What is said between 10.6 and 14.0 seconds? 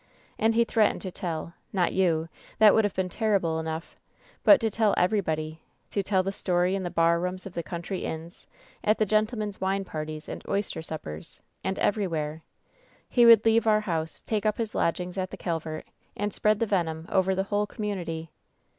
suppers— and every where 1 He would leave our